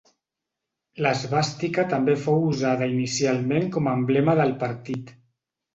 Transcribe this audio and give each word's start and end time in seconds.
L'esvàstica 1.05 1.85
també 1.93 2.17
fou 2.23 2.49
usada 2.49 2.91
inicialment 2.97 3.71
com 3.79 3.91
a 3.93 3.97
emblema 4.01 4.41
del 4.43 4.57
partit. 4.67 5.19